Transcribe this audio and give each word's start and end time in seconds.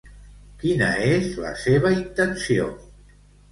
Quina 0.63 0.87
és 1.09 1.29
la 1.45 1.53
seva 1.65 1.93
intenció? 1.99 2.69